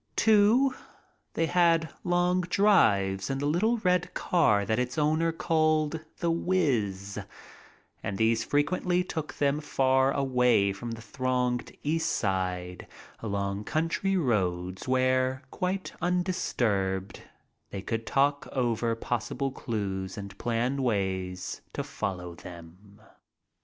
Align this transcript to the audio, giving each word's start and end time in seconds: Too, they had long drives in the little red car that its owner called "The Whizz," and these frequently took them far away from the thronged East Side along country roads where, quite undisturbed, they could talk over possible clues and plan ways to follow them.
Too, 0.15 0.73
they 1.35 1.45
had 1.45 1.93
long 2.03 2.41
drives 2.41 3.29
in 3.29 3.37
the 3.37 3.45
little 3.45 3.77
red 3.77 4.15
car 4.15 4.65
that 4.65 4.79
its 4.79 4.97
owner 4.97 5.31
called 5.31 5.99
"The 6.17 6.31
Whizz," 6.31 7.19
and 8.01 8.17
these 8.17 8.43
frequently 8.43 9.03
took 9.03 9.35
them 9.35 9.59
far 9.61 10.11
away 10.11 10.73
from 10.73 10.89
the 10.93 11.03
thronged 11.03 11.77
East 11.83 12.11
Side 12.13 12.87
along 13.19 13.65
country 13.65 14.17
roads 14.17 14.87
where, 14.87 15.43
quite 15.51 15.93
undisturbed, 16.01 17.21
they 17.69 17.83
could 17.83 18.07
talk 18.07 18.47
over 18.51 18.95
possible 18.95 19.51
clues 19.51 20.17
and 20.17 20.35
plan 20.39 20.81
ways 20.81 21.61
to 21.73 21.83
follow 21.83 22.33
them. 22.33 22.99